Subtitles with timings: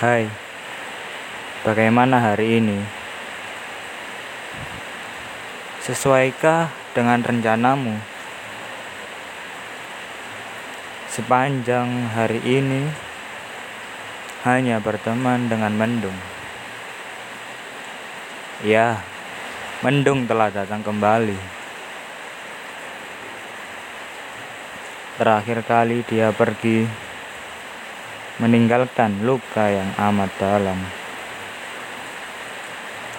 [0.00, 0.32] Hai,
[1.60, 2.80] bagaimana hari ini?
[5.84, 8.00] Sesuaikah dengan rencanamu?
[11.04, 12.88] Sepanjang hari ini
[14.48, 16.16] hanya berteman dengan mendung.
[18.64, 19.04] Ya,
[19.84, 21.36] mendung telah datang kembali.
[25.20, 27.09] Terakhir kali dia pergi
[28.40, 30.80] meninggalkan luka yang amat dalam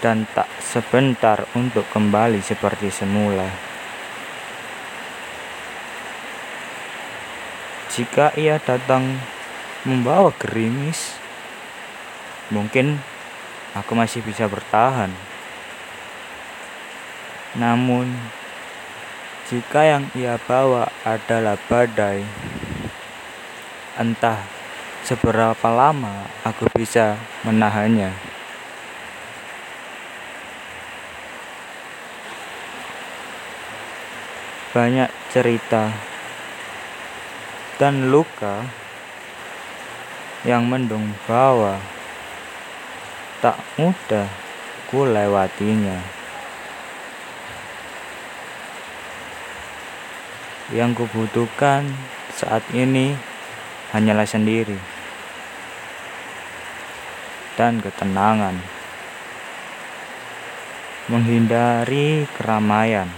[0.01, 3.45] dan tak sebentar untuk kembali seperti semula.
[7.93, 9.21] Jika ia datang
[9.85, 11.21] membawa gerimis,
[12.49, 12.97] mungkin
[13.77, 15.13] aku masih bisa bertahan.
[17.61, 18.09] Namun,
[19.53, 22.25] jika yang ia bawa adalah badai,
[23.99, 24.60] entah
[25.01, 28.13] seberapa lama aku bisa menahannya.
[34.71, 35.91] Banyak cerita
[37.75, 38.63] dan luka
[40.47, 41.81] yang mendung bawa
[43.41, 44.29] tak mudah
[44.87, 45.99] ku lewatinya.
[50.71, 51.83] Yang kubutuhkan
[52.31, 53.30] saat ini
[53.91, 54.79] hanyalah sendiri
[57.59, 58.55] dan ketenangan.
[61.11, 63.09] Menghindari keramaian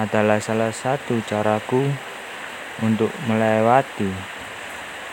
[0.00, 1.84] adalah salah satu caraku
[2.80, 4.08] untuk melewati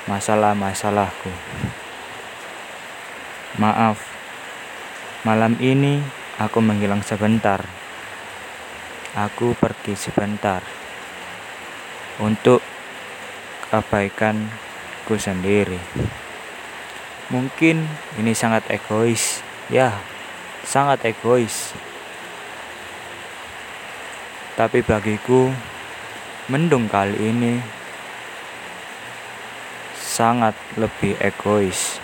[0.07, 1.29] masalah-masalahku.
[3.59, 3.99] Maaf,
[5.27, 5.99] malam ini
[6.39, 7.61] aku menghilang sebentar.
[9.11, 10.63] Aku pergi sebentar
[12.23, 12.63] untuk
[13.71, 15.79] kebaikanku sendiri.
[17.31, 17.87] Mungkin
[18.19, 19.39] ini sangat egois,
[19.71, 19.95] ya,
[20.67, 21.71] sangat egois.
[24.59, 25.47] Tapi bagiku,
[26.51, 27.63] mendung kali ini
[29.95, 32.03] sangat lebih egois.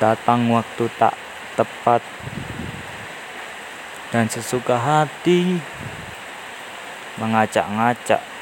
[0.00, 1.12] Datang waktu tak
[1.52, 2.00] tepat
[4.08, 5.60] dan sesuka hati
[7.20, 8.37] mengacak-ngacak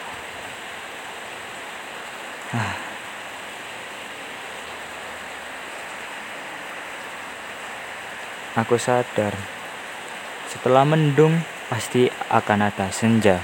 [8.57, 9.37] Aku sadar,
[10.49, 11.37] setelah mendung
[11.69, 13.37] pasti akan ada senja.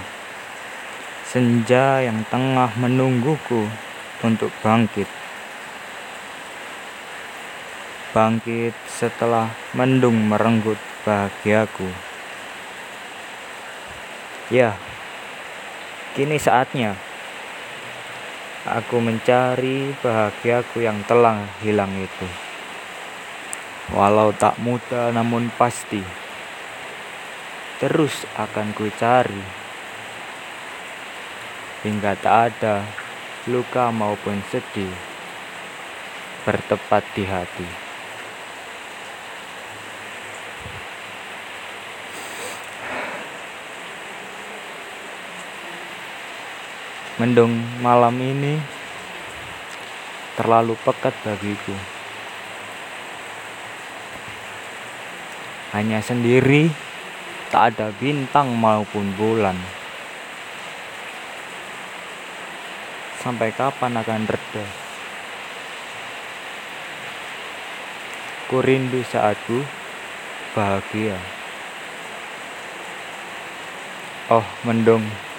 [1.28, 3.68] Senja yang tengah menungguku
[4.24, 5.08] untuk bangkit.
[8.16, 11.92] Bangkit setelah mendung merenggut bahagiaku.
[14.48, 14.76] Ya,
[16.16, 16.96] kini saatnya
[18.62, 22.28] Aku mencari bahagiaku yang telah hilang itu.
[23.90, 25.98] Walau tak mudah namun pasti.
[27.82, 29.42] Terus akan ku cari.
[31.82, 32.86] Hingga tak ada
[33.50, 34.94] luka maupun sedih
[36.46, 37.91] bertepat di hati.
[47.20, 47.52] Mendung
[47.84, 48.56] malam ini
[50.32, 51.76] terlalu pekat bagiku.
[55.76, 56.72] Hanya sendiri,
[57.52, 59.60] tak ada bintang maupun bulan.
[63.20, 64.64] Sampai kapan akan reda?
[68.48, 69.60] Ku rindu saatku
[70.56, 71.20] bahagia.
[74.32, 75.31] Oh, mendung.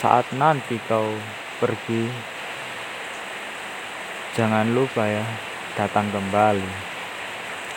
[0.00, 1.12] Saat nanti kau
[1.60, 2.08] pergi
[4.32, 5.20] jangan lupa ya
[5.76, 6.72] datang kembali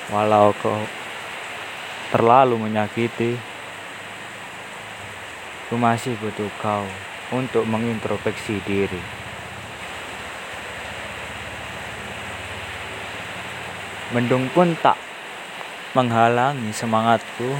[0.08, 0.88] walau kau
[2.16, 3.36] terlalu menyakiti
[5.68, 6.88] ku masih butuh kau
[7.36, 9.04] untuk mengintrospeksi diri
[14.16, 14.96] mendung pun tak
[15.92, 17.52] menghalangi semangatku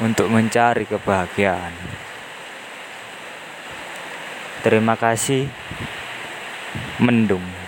[0.00, 1.89] untuk mencari kebahagiaan.
[4.60, 5.48] Terima kasih.
[7.00, 7.59] Mendung.